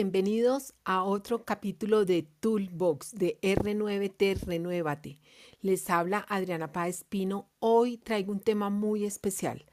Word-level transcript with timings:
Bienvenidos 0.00 0.74
a 0.84 1.02
otro 1.02 1.44
capítulo 1.44 2.04
de 2.04 2.22
Toolbox 2.22 3.16
de 3.16 3.36
R9T 3.42 4.44
Renuévate. 4.46 5.18
Les 5.60 5.90
habla 5.90 6.24
Adriana 6.28 6.70
Páez 6.70 7.02
Pino. 7.02 7.48
Hoy 7.58 7.96
traigo 7.96 8.30
un 8.30 8.38
tema 8.38 8.70
muy 8.70 9.04
especial. 9.04 9.64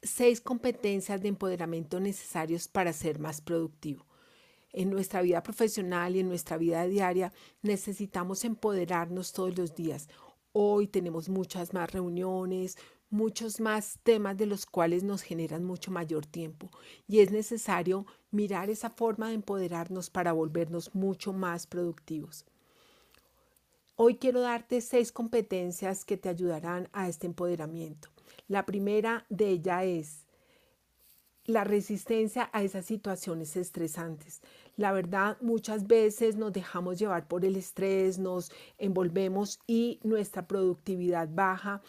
Seis 0.00 0.40
competencias 0.40 1.20
de 1.20 1.26
empoderamiento 1.30 1.98
necesarios 1.98 2.68
para 2.68 2.92
ser 2.92 3.18
más 3.18 3.40
productivo. 3.40 4.06
En 4.72 4.90
nuestra 4.90 5.22
vida 5.22 5.42
profesional 5.42 6.14
y 6.14 6.20
en 6.20 6.28
nuestra 6.28 6.56
vida 6.56 6.86
diaria 6.86 7.32
necesitamos 7.60 8.44
empoderarnos 8.44 9.32
todos 9.32 9.58
los 9.58 9.74
días. 9.74 10.08
Hoy 10.52 10.86
tenemos 10.86 11.28
muchas 11.28 11.74
más 11.74 11.90
reuniones, 11.90 12.78
muchos 13.10 13.60
más 13.60 13.98
temas 14.02 14.36
de 14.36 14.46
los 14.46 14.66
cuales 14.66 15.02
nos 15.02 15.22
generan 15.22 15.64
mucho 15.64 15.90
mayor 15.90 16.26
tiempo 16.26 16.70
y 17.06 17.20
es 17.20 17.30
necesario 17.30 18.06
mirar 18.30 18.70
esa 18.70 18.90
forma 18.90 19.28
de 19.28 19.34
empoderarnos 19.34 20.10
para 20.10 20.32
volvernos 20.32 20.94
mucho 20.94 21.32
más 21.32 21.66
productivos. 21.66 22.44
Hoy 23.96 24.16
quiero 24.16 24.40
darte 24.40 24.80
seis 24.80 25.10
competencias 25.10 26.04
que 26.04 26.16
te 26.16 26.28
ayudarán 26.28 26.88
a 26.92 27.08
este 27.08 27.26
empoderamiento. 27.26 28.08
La 28.46 28.64
primera 28.64 29.26
de 29.28 29.48
ellas 29.48 29.84
es 29.84 30.28
la 31.44 31.64
resistencia 31.64 32.50
a 32.52 32.62
esas 32.62 32.84
situaciones 32.84 33.56
estresantes. 33.56 34.42
La 34.76 34.92
verdad, 34.92 35.38
muchas 35.40 35.86
veces 35.86 36.36
nos 36.36 36.52
dejamos 36.52 36.98
llevar 36.98 37.26
por 37.26 37.44
el 37.44 37.56
estrés, 37.56 38.18
nos 38.18 38.52
envolvemos 38.76 39.58
y 39.66 39.98
nuestra 40.04 40.46
productividad 40.46 41.28
baja 41.32 41.82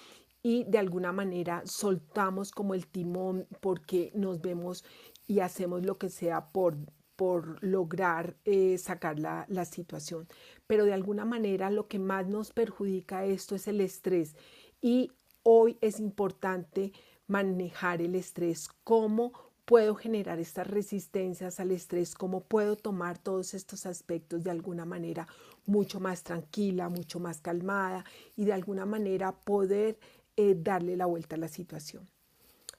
y 0.50 0.64
de 0.64 0.80
alguna 0.80 1.12
manera 1.12 1.62
soltamos 1.66 2.50
como 2.50 2.74
el 2.74 2.88
timón 2.88 3.46
porque 3.62 4.12
nos 4.16 4.42
vemos 4.42 4.84
y 5.28 5.42
hacemos 5.42 5.86
lo 5.86 6.00
que 6.00 6.10
sea 6.10 6.50
por, 6.52 6.76
por 7.16 7.64
lograr 7.64 8.36
eh, 8.46 8.80
sacar 8.80 9.20
la, 9.20 9.46
la 9.48 9.66
situación. 9.66 10.28
Pero 10.66 10.86
de 10.86 10.94
alguna 10.94 11.24
manera 11.24 11.70
lo 11.70 11.88
que 11.88 12.00
más 12.00 12.26
nos 12.26 12.52
perjudica 12.52 13.26
esto 13.26 13.54
es 13.54 13.68
el 13.68 13.80
estrés. 13.80 14.36
Y 14.82 15.12
hoy 15.44 15.78
es 15.82 16.00
importante 16.00 16.94
manejar 17.28 18.02
el 18.02 18.16
estrés, 18.16 18.70
cómo 18.84 19.34
puedo 19.70 19.94
generar 19.94 20.40
estas 20.40 20.66
resistencias 20.66 21.60
al 21.60 21.70
estrés, 21.70 22.16
cómo 22.16 22.42
puedo 22.42 22.76
tomar 22.76 23.20
todos 23.20 23.54
estos 23.54 23.86
aspectos 23.86 24.44
de 24.44 24.50
alguna 24.50 24.84
manera 24.84 25.28
mucho 25.68 26.00
más 26.00 26.24
tranquila, 26.24 26.90
mucho 26.90 27.20
más 27.20 27.40
calmada 27.40 28.04
y 28.36 28.46
de 28.46 28.54
alguna 28.54 28.88
manera 28.88 29.32
poder 29.32 30.00
eh, 30.42 30.56
darle 30.58 30.96
la 30.96 31.06
vuelta 31.06 31.36
a 31.36 31.38
la 31.38 31.50
situación. 31.50 32.10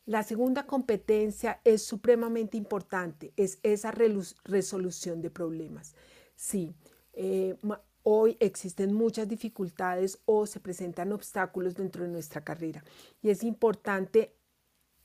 La 0.06 0.22
segunda 0.22 0.66
competencia 0.66 1.60
es 1.62 1.82
supremamente 1.82 2.56
importante, 2.56 3.34
es 3.36 3.58
esa 3.62 3.92
resolución 3.92 5.20
de 5.20 5.28
problemas. 5.28 5.94
Sí, 6.34 6.74
eh, 7.12 7.58
hoy 8.02 8.38
existen 8.40 8.94
muchas 8.94 9.28
dificultades 9.28 10.22
o 10.24 10.46
se 10.46 10.58
presentan 10.58 11.12
obstáculos 11.12 11.74
dentro 11.74 12.02
de 12.02 12.08
nuestra 12.08 12.42
carrera 12.42 12.82
y 13.20 13.28
es 13.28 13.42
importante 13.42 14.34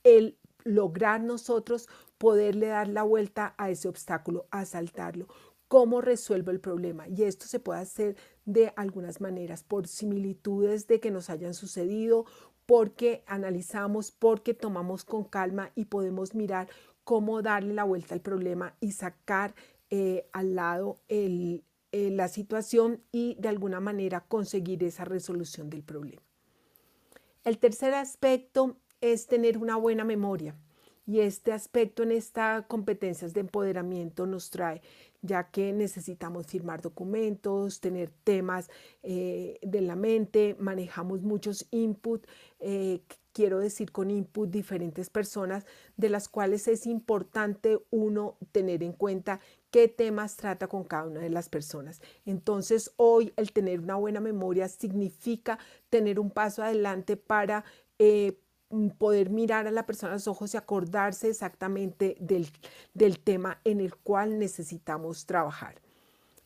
el 0.02 0.38
lograr 0.64 1.20
nosotros 1.20 1.90
poderle 2.16 2.68
dar 2.68 2.88
la 2.88 3.02
vuelta 3.02 3.54
a 3.58 3.68
ese 3.68 3.88
obstáculo, 3.88 4.46
a 4.50 4.64
saltarlo. 4.64 5.28
¿Cómo 5.68 6.00
resuelvo 6.00 6.52
el 6.52 6.60
problema? 6.60 7.08
Y 7.08 7.24
esto 7.24 7.46
se 7.46 7.58
puede 7.58 7.80
hacer 7.80 8.16
de 8.44 8.72
algunas 8.76 9.20
maneras, 9.20 9.64
por 9.64 9.88
similitudes 9.88 10.86
de 10.86 11.00
que 11.00 11.10
nos 11.10 11.28
hayan 11.28 11.54
sucedido, 11.54 12.24
porque 12.66 13.24
analizamos, 13.26 14.12
porque 14.12 14.54
tomamos 14.54 15.04
con 15.04 15.24
calma 15.24 15.72
y 15.74 15.86
podemos 15.86 16.34
mirar 16.34 16.68
cómo 17.02 17.42
darle 17.42 17.74
la 17.74 17.84
vuelta 17.84 18.14
al 18.14 18.20
problema 18.20 18.76
y 18.80 18.92
sacar 18.92 19.54
eh, 19.90 20.28
al 20.32 20.54
lado 20.54 21.00
eh, 21.08 21.62
la 21.92 22.28
situación 22.28 23.02
y 23.10 23.36
de 23.40 23.48
alguna 23.48 23.80
manera 23.80 24.24
conseguir 24.26 24.82
esa 24.84 25.04
resolución 25.04 25.70
del 25.70 25.82
problema. 25.82 26.22
El 27.44 27.58
tercer 27.58 27.94
aspecto 27.94 28.76
es 29.00 29.26
tener 29.28 29.58
una 29.58 29.76
buena 29.76 30.04
memoria. 30.04 30.56
Y 31.06 31.20
este 31.20 31.52
aspecto 31.52 32.02
en 32.02 32.10
estas 32.10 32.66
competencias 32.66 33.32
de 33.32 33.40
empoderamiento 33.40 34.26
nos 34.26 34.50
trae, 34.50 34.82
ya 35.22 35.50
que 35.50 35.72
necesitamos 35.72 36.46
firmar 36.46 36.82
documentos, 36.82 37.80
tener 37.80 38.10
temas 38.24 38.68
eh, 39.04 39.58
de 39.62 39.80
la 39.82 39.94
mente, 39.94 40.56
manejamos 40.58 41.22
muchos 41.22 41.68
input, 41.70 42.26
eh, 42.58 43.02
quiero 43.32 43.60
decir 43.60 43.92
con 43.92 44.10
input 44.10 44.50
diferentes 44.50 45.08
personas, 45.08 45.64
de 45.96 46.08
las 46.08 46.28
cuales 46.28 46.66
es 46.66 46.86
importante 46.86 47.78
uno 47.90 48.36
tener 48.50 48.82
en 48.82 48.92
cuenta 48.92 49.40
qué 49.70 49.86
temas 49.86 50.36
trata 50.36 50.66
con 50.66 50.82
cada 50.84 51.04
una 51.04 51.20
de 51.20 51.30
las 51.30 51.48
personas. 51.48 52.00
Entonces 52.24 52.92
hoy 52.96 53.32
el 53.36 53.52
tener 53.52 53.78
una 53.78 53.94
buena 53.94 54.20
memoria 54.20 54.68
significa 54.68 55.58
tener 55.88 56.18
un 56.18 56.30
paso 56.30 56.64
adelante 56.64 57.16
para... 57.16 57.64
Eh, 57.98 58.40
poder 58.98 59.30
mirar 59.30 59.66
a 59.66 59.70
la 59.70 59.86
persona 59.86 60.12
a 60.12 60.16
los 60.16 60.28
ojos 60.28 60.54
y 60.54 60.56
acordarse 60.56 61.28
exactamente 61.28 62.16
del, 62.20 62.50
del 62.94 63.18
tema 63.20 63.60
en 63.64 63.80
el 63.80 63.94
cual 63.96 64.38
necesitamos 64.38 65.26
trabajar. 65.26 65.76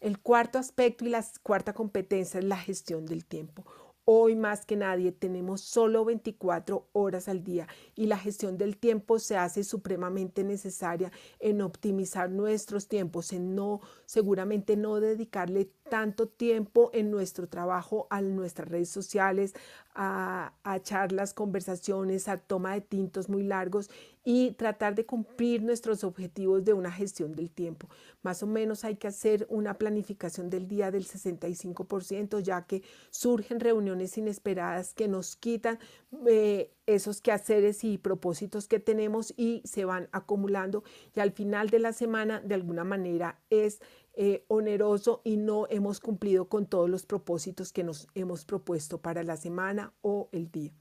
El 0.00 0.18
cuarto 0.18 0.58
aspecto 0.58 1.04
y 1.04 1.08
la 1.08 1.24
cuarta 1.42 1.72
competencia 1.74 2.38
es 2.38 2.44
la 2.44 2.56
gestión 2.56 3.06
del 3.06 3.24
tiempo. 3.24 3.64
Hoy 4.12 4.34
más 4.34 4.66
que 4.66 4.74
nadie 4.74 5.12
tenemos 5.12 5.60
solo 5.60 6.04
24 6.04 6.88
horas 6.94 7.28
al 7.28 7.44
día 7.44 7.68
y 7.94 8.06
la 8.06 8.18
gestión 8.18 8.58
del 8.58 8.76
tiempo 8.76 9.20
se 9.20 9.36
hace 9.36 9.62
supremamente 9.62 10.42
necesaria 10.42 11.12
en 11.38 11.62
optimizar 11.62 12.28
nuestros 12.28 12.88
tiempos, 12.88 13.32
en 13.32 13.54
no, 13.54 13.80
seguramente 14.06 14.76
no 14.76 14.98
dedicarle 14.98 15.70
tanto 15.88 16.26
tiempo 16.26 16.90
en 16.92 17.12
nuestro 17.12 17.48
trabajo 17.48 18.08
a 18.10 18.20
nuestras 18.20 18.68
redes 18.68 18.88
sociales, 18.88 19.54
a, 19.94 20.54
a, 20.64 20.80
charlas, 20.80 21.32
conversaciones, 21.32 22.26
a 22.26 22.36
toma 22.36 22.74
de 22.74 22.80
tintos 22.80 23.28
muy 23.28 23.44
largos 23.44 23.90
y 24.24 24.52
tratar 24.52 24.94
de 24.94 25.06
cumplir 25.06 25.62
nuestros 25.62 26.04
objetivos 26.04 26.64
de 26.64 26.72
una 26.72 26.92
gestión 26.92 27.32
del 27.32 27.50
tiempo. 27.50 27.88
Más 28.22 28.42
o 28.42 28.46
menos 28.46 28.84
hay 28.84 28.96
que 28.96 29.08
hacer 29.08 29.46
una 29.48 29.78
planificación 29.78 30.50
del 30.50 30.68
día 30.68 30.90
del 30.90 31.06
65%, 31.06 32.40
ya 32.40 32.66
que 32.66 32.82
surgen 33.10 33.60
reuniones 33.60 34.18
inesperadas 34.18 34.92
que 34.92 35.08
nos 35.08 35.36
quitan 35.36 35.78
eh, 36.26 36.72
esos 36.86 37.20
quehaceres 37.20 37.84
y 37.84 37.98
propósitos 37.98 38.68
que 38.68 38.80
tenemos 38.80 39.32
y 39.36 39.62
se 39.64 39.84
van 39.84 40.08
acumulando 40.12 40.84
y 41.14 41.20
al 41.20 41.32
final 41.32 41.70
de 41.70 41.78
la 41.78 41.92
semana 41.92 42.40
de 42.40 42.54
alguna 42.54 42.84
manera 42.84 43.40
es 43.48 43.80
eh, 44.14 44.44
oneroso 44.48 45.22
y 45.24 45.36
no 45.36 45.66
hemos 45.70 46.00
cumplido 46.00 46.48
con 46.48 46.66
todos 46.66 46.90
los 46.90 47.06
propósitos 47.06 47.72
que 47.72 47.84
nos 47.84 48.08
hemos 48.14 48.44
propuesto 48.44 49.00
para 49.00 49.22
la 49.22 49.36
semana 49.36 49.94
o 50.02 50.28
el 50.32 50.50
día. 50.50 50.72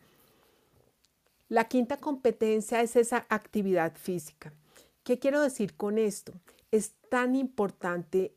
La 1.49 1.67
quinta 1.67 1.97
competencia 1.97 2.81
es 2.81 2.95
esa 2.95 3.25
actividad 3.27 3.95
física. 3.95 4.53
¿Qué 5.03 5.17
quiero 5.17 5.41
decir 5.41 5.75
con 5.75 5.97
esto? 5.97 6.33
Es 6.71 6.93
tan 7.09 7.35
importante 7.35 8.35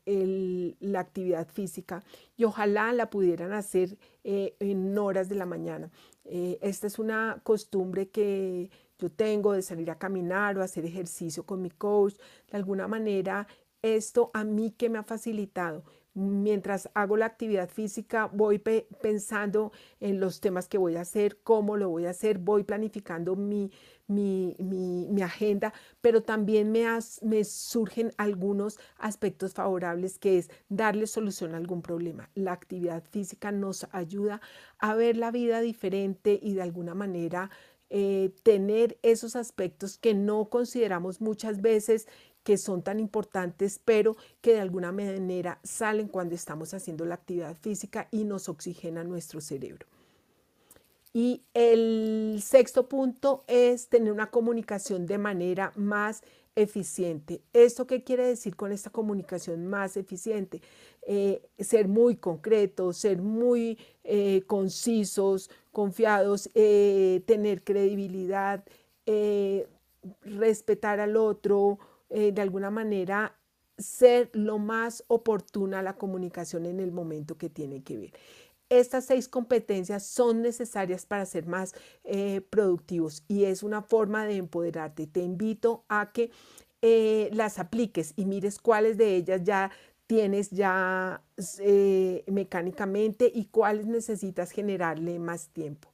la 0.79 1.01
actividad 1.01 1.47
física 1.47 2.03
y 2.35 2.45
ojalá 2.45 2.91
la 2.91 3.11
pudieran 3.11 3.53
hacer 3.53 3.99
eh, 4.23 4.55
en 4.59 4.97
horas 4.97 5.29
de 5.29 5.35
la 5.35 5.45
mañana. 5.45 5.91
Eh, 6.25 6.57
esta 6.63 6.87
es 6.87 6.97
una 6.97 7.39
costumbre 7.43 8.09
que 8.09 8.71
yo 8.97 9.11
tengo 9.11 9.53
de 9.53 9.61
salir 9.61 9.91
a 9.91 9.99
caminar 9.99 10.57
o 10.57 10.63
hacer 10.63 10.83
ejercicio 10.83 11.45
con 11.45 11.61
mi 11.61 11.69
coach. 11.69 12.15
De 12.49 12.57
alguna 12.57 12.87
manera 12.87 13.45
esto 13.83 14.31
a 14.33 14.43
mí 14.43 14.71
que 14.71 14.89
me 14.89 14.97
ha 14.97 15.03
facilitado. 15.03 15.83
Mientras 16.15 16.89
hago 16.93 17.17
la 17.17 17.25
actividad 17.25 17.69
física, 17.69 18.29
voy 18.31 18.59
pensando 18.59 19.71
en 19.99 20.19
los 20.19 20.41
temas 20.41 20.67
que 20.67 20.77
voy 20.77 20.95
a 20.95 21.01
hacer, 21.01 21.39
cómo 21.41 21.75
lo 21.75 21.89
voy 21.89 22.05
a 22.05 22.11
hacer, 22.11 22.37
voy 22.37 22.63
planificando 22.63 23.35
mi, 23.35 23.71
mi, 24.07 24.55
mi, 24.59 25.21
agenda, 25.23 25.73
pero 26.01 26.21
también 26.21 26.71
me, 26.71 26.85
me 27.23 27.43
surgen 27.43 28.11
algunos 28.17 28.79
aspectos 28.97 29.53
favorables 29.53 30.19
que 30.19 30.37
es 30.37 30.51
darle 30.69 31.07
solución 31.07 31.55
a 31.55 31.57
algún 31.57 31.81
problema. 31.81 32.29
La 32.35 32.51
actividad 32.51 33.03
física 33.03 33.51
nos 33.51 33.87
ayuda 33.91 34.39
a 34.77 34.93
ver 34.93 35.17
la 35.17 35.31
vida 35.31 35.61
diferente 35.61 36.39
y 36.39 36.53
de 36.53 36.61
alguna 36.61 36.93
manera 36.93 37.49
eh, 37.95 38.33
tener 38.41 38.97
esos 39.03 39.35
aspectos 39.35 39.99
que 39.99 40.15
no 40.15 40.49
consideramos 40.49 41.21
muchas 41.21 41.61
veces 41.61 42.07
que 42.43 42.57
son 42.57 42.81
tan 42.83 42.99
importantes, 42.99 43.79
pero 43.83 44.15
que 44.41 44.53
de 44.53 44.61
alguna 44.61 44.91
manera 44.91 45.59
salen 45.63 46.07
cuando 46.07 46.35
estamos 46.35 46.73
haciendo 46.73 47.05
la 47.05 47.15
actividad 47.15 47.55
física 47.55 48.07
y 48.11 48.25
nos 48.25 48.49
oxigena 48.49 49.03
nuestro 49.03 49.41
cerebro. 49.41 49.87
Y 51.13 51.43
el 51.53 52.39
sexto 52.43 52.89
punto 52.89 53.43
es 53.47 53.87
tener 53.87 54.11
una 54.11 54.31
comunicación 54.31 55.05
de 55.05 55.19
manera 55.19 55.71
más 55.75 56.23
eficiente. 56.55 57.41
¿Esto 57.53 57.87
qué 57.87 58.03
quiere 58.03 58.27
decir 58.27 58.55
con 58.55 58.71
esta 58.71 58.89
comunicación 58.89 59.67
más 59.67 59.95
eficiente? 59.95 60.61
Eh, 61.05 61.41
ser 61.59 61.87
muy 61.87 62.15
concretos, 62.15 62.97
ser 62.97 63.21
muy 63.21 63.77
eh, 64.03 64.43
concisos, 64.47 65.49
confiados, 65.71 66.49
eh, 66.55 67.21
tener 67.25 67.63
credibilidad, 67.63 68.63
respetar 70.23 70.99
al 70.99 71.15
otro, 71.17 71.77
de 72.13 72.41
alguna 72.41 72.69
manera 72.69 73.35
ser 73.77 74.29
lo 74.33 74.59
más 74.59 75.03
oportuna 75.07 75.81
la 75.81 75.95
comunicación 75.97 76.65
en 76.65 76.79
el 76.79 76.91
momento 76.91 77.37
que 77.37 77.49
tiene 77.49 77.81
que 77.81 77.97
ver. 77.97 78.13
Estas 78.69 79.05
seis 79.05 79.27
competencias 79.27 80.05
son 80.05 80.41
necesarias 80.41 81.05
para 81.05 81.25
ser 81.25 81.45
más 81.45 81.75
eh, 82.03 82.41
productivos 82.49 83.23
y 83.27 83.43
es 83.45 83.61
una 83.61 83.81
forma 83.81 84.25
de 84.25 84.37
empoderarte. 84.37 85.05
Te 85.05 85.21
invito 85.21 85.83
a 85.89 86.11
que 86.11 86.31
eh, 86.81 87.29
las 87.33 87.59
apliques 87.59 88.13
y 88.15 88.25
mires 88.25 88.59
cuáles 88.59 88.97
de 88.97 89.15
ellas 89.15 89.43
ya 89.43 89.71
tienes 90.07 90.49
ya 90.49 91.21
eh, 91.59 92.23
mecánicamente 92.27 93.31
y 93.33 93.45
cuáles 93.45 93.85
necesitas 93.85 94.51
generarle 94.51 95.19
más 95.19 95.49
tiempo. 95.49 95.89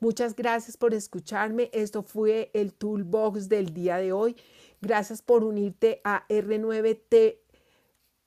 Muchas 0.00 0.34
gracias 0.34 0.76
por 0.76 0.94
escucharme. 0.94 1.70
Esto 1.72 2.02
fue 2.02 2.50
el 2.54 2.72
Toolbox 2.72 3.48
del 3.48 3.72
día 3.72 3.98
de 3.98 4.12
hoy. 4.12 4.36
Gracias 4.82 5.22
por 5.22 5.44
unirte 5.44 6.00
a 6.04 6.26
R9T. 6.28 7.38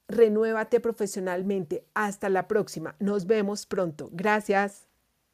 Renuévate 0.07 0.79
profesionalmente. 0.79 1.85
Hasta 1.93 2.29
la 2.29 2.47
próxima. 2.47 2.95
Nos 2.99 3.27
vemos 3.27 3.65
pronto. 3.65 4.09
Gracias. 4.13 4.87